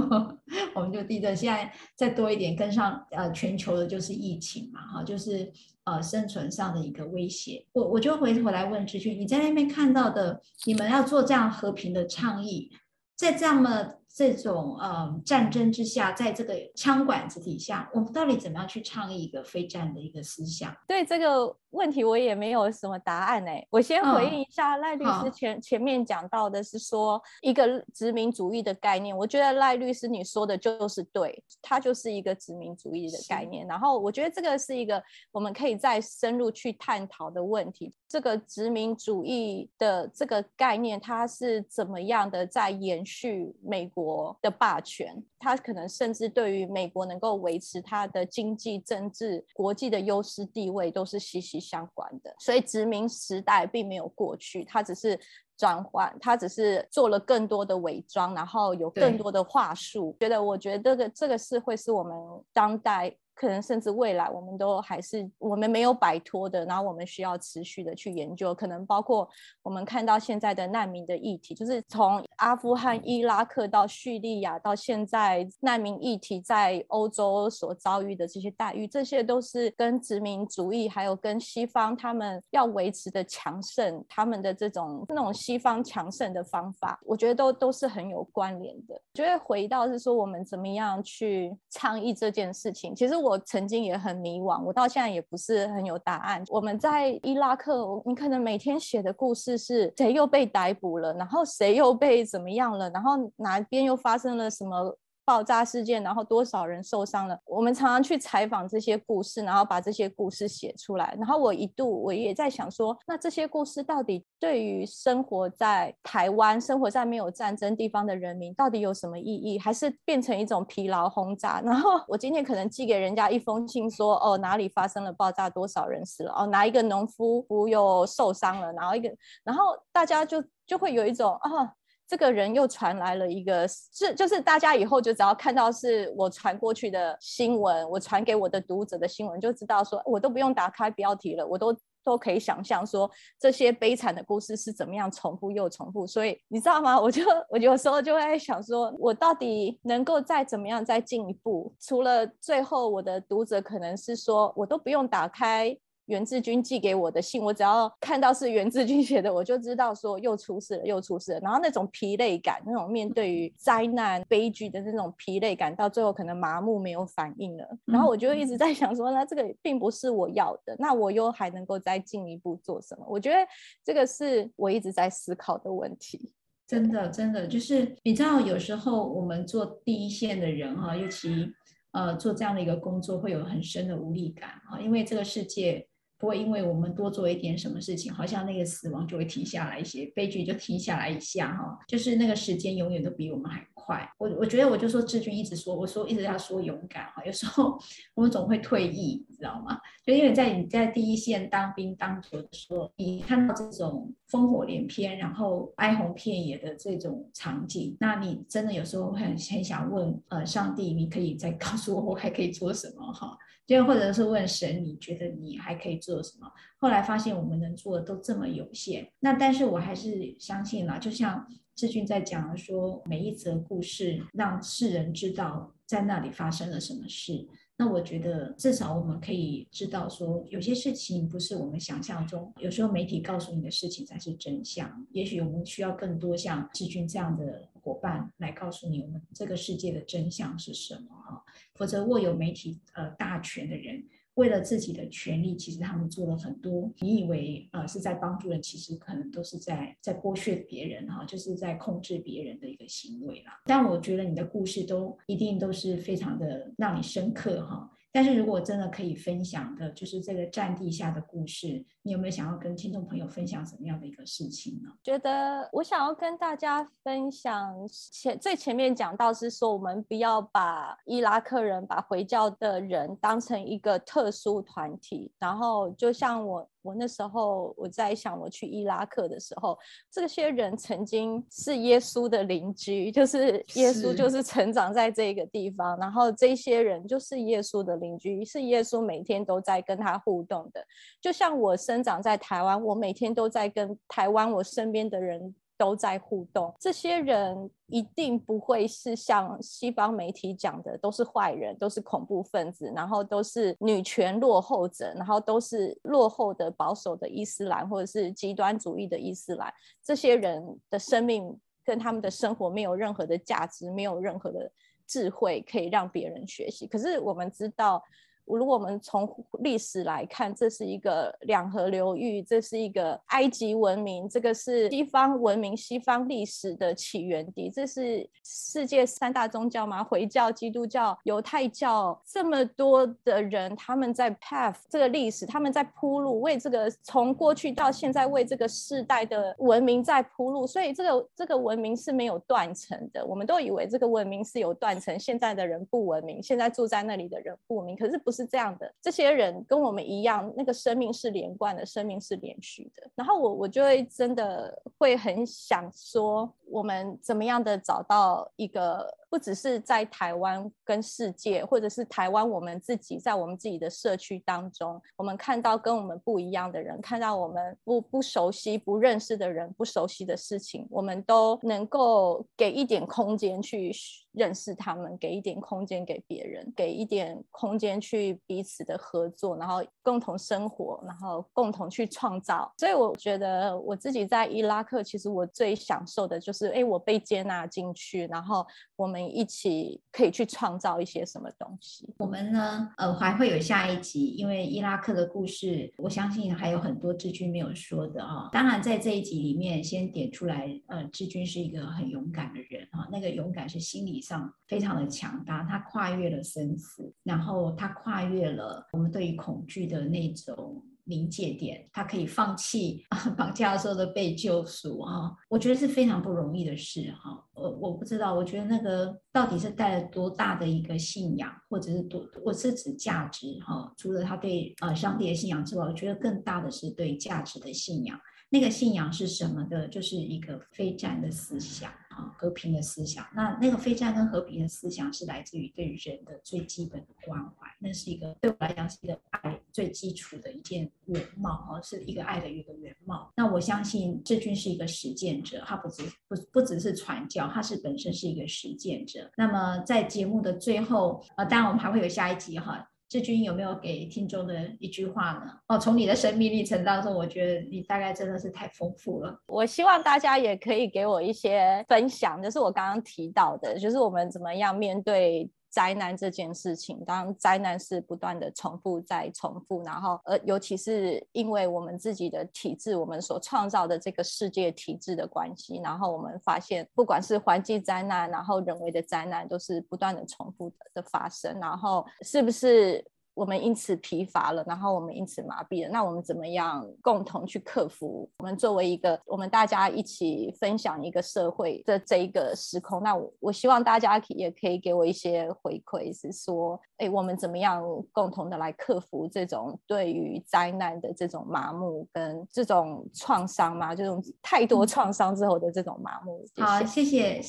[0.74, 5.52] 我们就地震，现在再多一点跟上呃全球的就是疫情嘛，哈，就是
[5.84, 7.66] 呃生存上的一个威胁。
[7.72, 12.70] 我我就回头来问志军，你在那边看到的，你们要做这样和平的倡议。
[13.16, 20.72] 在这么这种呃战争之下，在这个枪管子底下，我们到底怎么样去倡议一个非战的一个思想？
[20.86, 23.66] 对这个问题，我也没有什么答案哎。
[23.70, 33.66] 我先回应一下赖律师前前面讲到的是说一个殖民主义的概念，我觉得赖律师你说的就是对，它就是一个殖民主义的概念。
[33.66, 35.02] 然后我觉得这个是一个
[35.32, 37.92] 我们可以再深入去探讨的问题。
[38.08, 44.03] 这个殖民主义的这个概念，它是怎么样的在延续美国
[44.40, 45.22] 的霸权？
[45.38, 52.34] 它可能甚至对于美国能够维持它的经济、政治、国际的优势地位都是息息相关的。
[52.38, 55.18] 所以殖民时代并没有过去，它只是
[55.56, 60.16] 转换，他只是做了更多的伪装，然后有更多的话术。
[60.18, 62.14] 觉得我觉得这个这个是会是我们
[62.52, 63.16] 当代。
[63.34, 68.54] 可能甚至未来，我们都还是我们没有摆脱的，然后我们需要持续的去研究。
[68.54, 69.28] 可能包括
[69.60, 88.94] 我们看到现在的难民的议题，就是从阿富汗、伊拉克到叙利亚，到现在难民议题在欧洲所遭遇的这些待遇，这些都是跟殖民主义，还有跟西方他们要维持的强盛，他们的这种那种西方强盛的方法，我觉得都都是很有关联的。
[88.94, 93.23] 我觉得回到是说，我们怎么样去倡议这件事情，其实。
[93.24, 96.44] 我曾经也很迷惘，我到现在也不是很有答案。
[96.48, 104.96] 我们在伊拉克，你可能每天写的故事是谁又被逮捕了，然后谁又被怎么样了，然后哪边又发生了什么。
[105.24, 107.38] 爆炸事件，然后多少人受伤了？
[107.46, 111.14] 我们常常去采访这些故事，然后把这些故事写出来。
[111.18, 119.58] 然后我一度我也在想说，那这些故事到底对于生活在台湾、生活在没有战争地方的人民，到底有什么意义？
[119.58, 121.60] 还是变成一种疲劳轰炸？
[121.64, 126.32] 然后我今天可能寄给人家一封信说，哦哪里发生了爆炸，多少人死了？
[126.36, 128.72] 哦哪一个农夫夫又受伤了？
[128.74, 129.10] 然后一个，
[129.42, 131.72] 然后大家就就会有一种啊。
[132.14, 143.10] 这个人又传来了一个，是就是大家以后就只要看到是我传过去的新闻，我传给我的读者的新闻，就知道说我都不用打开标题了，我都都可以想象说
[143.40, 146.06] 这些悲惨的故事是怎么样重复又重复。
[146.06, 147.00] 所以你知道吗？
[147.00, 151.74] 我就我有时候就会想说，我到底能够再怎么样再进一步？
[151.80, 155.76] 除了最后我的读者可能是说我都不用打开。
[156.06, 161.40] 袁志军寄给我的信，我只要看到是袁志军写的，我就知道说又出事了，又出事了。
[161.40, 167.66] 然后那种疲累感，那种面对于灾难悲剧的那种疲累感，到最后可能麻木没有反应了。
[167.86, 173.06] 然后我就一直在想说，那这个并不是我要的，那我又还能够再进一步做什么？
[173.08, 173.38] 我觉得
[173.82, 176.30] 这个是我一直在思考的问题。
[176.66, 181.50] 真的，真的就是你知道，有时候我们做第一线的人哈，尤其
[181.92, 185.88] 呃做这样的一个工作，会有很深的无力感啊，因为这个世界。
[186.24, 194.08] 不会因为我们多做一点什么事情，好像那个死亡就会停下来一些，悲剧就停下来一下哈，就是那个时间永远都比我们还快。
[194.18, 197.78] 我我觉得我就说志军一直说，我说一直要说勇敢哈，有时候
[198.14, 199.78] 我们总会退役，你知道吗？
[200.04, 213.36] 就因为在你在第一线当兵当久的时候，你看到这种烽火连篇，然后哀鸿遍野的这种场景，那你真的有时候会很很想问，呃，上帝，你可以再告诉我，我还可以做什么哈？
[213.66, 216.46] 就或者是问神，你觉得你还可以做什么？
[216.76, 219.10] 后来发现我们能做的都这么有限。
[219.18, 227.46] 那但是我还是相信了，就像志军在讲说，每一则故事让世人知道在那里发生了什么事。
[227.76, 235.04] 那我觉得至少我们可以知道说，有些事情不是我们想象中，有时候媒体告诉你的事情才是真相。
[235.10, 241.42] 也许我们需要更多像志军这样的伙伴来告诉你，我们这个世界的真相是什么啊？
[241.74, 244.04] 否则握有媒体呃大权的人。
[244.34, 246.90] 为了自己的权利，其实他们做了很多。
[247.00, 253.60] 你以为呃是在帮助人，其实可能都是在在剥削别人哈，就是在控制别人的一个行为啦。
[253.64, 257.90] 但我觉得你的故事都一定都是非常的让你深刻哈。
[258.14, 264.90] 但是如果真的可以分享的，就是这个战地下的故事，你有没有想要跟听众朋友分享什么样的一个事情呢？
[265.02, 276.70] 觉得我想要跟大家分享前最前面讲到是说，我们不要把伊拉克人、把回教的人当成一个特殊团体，然后就像我。
[276.84, 279.76] 我那时候我在想，我去伊拉克的时候，
[280.10, 290.84] 这些人曾经是耶稣的邻居，就是耶稣就是成长在这个地方，然后这些人就是耶稣的邻居，是耶稣每天都在跟他互动的，
[291.22, 295.54] 就像我生长在台湾，我每天都在跟台湾我身边的人。
[295.76, 309.72] 都在互动，这些人一定不会是像西方媒体讲的，都是坏人，都是恐怖分子，然后都是女权落后者，然后都是落后的保守的伊斯兰或者是极端主义的伊斯兰。
[310.02, 314.70] 这些人的生命跟他们的生活没有任何的价值，没有任何的
[315.06, 316.86] 智慧可以让别人学习。
[316.86, 318.02] 可是我们知道。
[318.46, 319.26] 如果我们从
[319.60, 343.24] 历史来看，这是一个两河流域，这是一个埃及文明，这个是西方文明、西方历史的起源地，这是世界三大宗教嘛，回教、基督教、犹太教，这么多的人，他们在 path 这个历史，他们在铺路，为这个从过去到现在为这个世代的文明在铺路，所以这个这个文明是没有断层的。
[343.24, 348.33] 我们都以为这个文明是有断层，现在的人不文明，现在住在那里的人不文明，可是不。
[348.34, 353.08] 是这样的，这些人跟我们一样，那个生命是连贯的，生命是连续的。
[353.14, 359.14] 然后我我就会真的会很想说，我们怎么样的找到一个。
[359.34, 373.92] 不只是在台湾跟世界，或者是台湾我们自己在我们自己的社区当中，我们看到跟我们不一样的人，看到我们不不熟悉、不认识的人、不熟悉的事情，我们都能够给一点空间去
[374.30, 382.72] 认识他们，给一点空间给别人，给一点空间去彼此的合作，然后共同生活，然后共同去创造。
[382.78, 388.64] 所以我觉得我自己在伊拉克，其实我最享受的就是，哎，我被接纳进去，然后
[388.94, 389.23] 我们。
[389.28, 392.12] 一起可以去创造一些什么东西？
[392.18, 398.48] 我们呢，呃，还会有下一集，因为伊拉克的故事，我相信还有很多志军没有说的啊。
[398.52, 410.82] 当然，在这一集里面，先点出来，呃，志军是一个很勇敢的人啊，那个勇敢是心理上非常的强大，他跨越了生死，然后他跨越了我们对于恐惧的那种。
[411.04, 413.04] 临界点，他可以放弃
[413.36, 417.42] 绑架的时候的被救赎啊，我觉得是非常不容易的事哈。
[417.54, 423.92] 我我不知道，我觉得那个到底是带了多大的一个信仰，或者是多，我是指价值哈。
[423.96, 428.18] 除了他对呃上帝的信仰之外，我觉得更大的是对价值的信仰。
[428.50, 429.88] 那个信仰是什么的？
[429.88, 433.26] 就是一个非战的思想啊，和平的思想。
[433.34, 437.66] 那那个非战跟和平的思想是来自于对人的最基本的关怀。
[437.78, 443.30] 那是一个对我来讲是一个爱最基础的一件原貌啊，是一个爱的一个原貌。
[443.36, 449.30] 那我相信志军是一个实践者，他不只不不只是传教，他是本身是一个实践者。
[449.36, 452.88] 那么在节目的最后啊，当然我们还会有下一集哈。
[453.08, 455.52] 志军有没有给听众的一句话呢？
[455.68, 459.38] 哦，从你的生命历程当中，我觉得你大概真的是太丰富了。
[459.46, 467.04] 我希望大家也可以给我一些分享，就是我刚刚提到的，就是我们怎么样面对灾难这件事情。
[467.04, 481.58] 当灾难是不断的重复再重复，然后呃，尤其是因为我们自己的体制，我们所创造的这个世界体制的关系，然后我们发现，不管是环境灾难，然后人为的灾难，都是不断的重复的，的发生。
[481.58, 483.04] 然后是不是？
[483.34, 485.90] 我们因此疲乏了，然后我们因此麻痹了。
[485.90, 488.30] 那我们怎么样共同去克服？
[488.38, 493.02] 我们作为一个，我们大家一起分享一个社会的这一个时空。
[493.02, 497.82] 那我我希望大家也可以给我一些回馈，是说，哎，我们怎么样
[498.12, 503.94] 共同的来克服这种对于灾难的这种麻木跟这种创伤嘛？
[503.94, 506.44] 这种太多创伤之后的这种麻木。
[506.56, 507.42] 嗯、好，谢谢。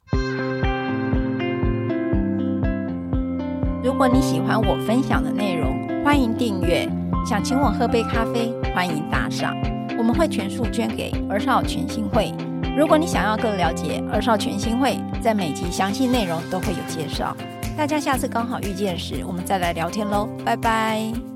[3.86, 6.90] 如果你喜欢我分享的内容，欢迎订阅。
[7.24, 9.56] 想请我喝杯咖啡，欢迎打赏，
[9.96, 12.34] 我们会全数捐给二少全新会。
[12.76, 17.38] 如果你想要更了解二少全新会，在每集详细内容都会有介绍。
[17.78, 21.35] 大家下次刚好遇见时，我们再来聊天喽，拜拜。